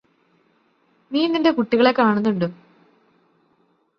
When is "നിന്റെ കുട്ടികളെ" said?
1.27-1.91